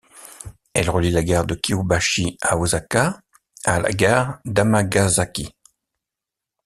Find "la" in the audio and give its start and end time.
1.11-1.21, 3.79-3.91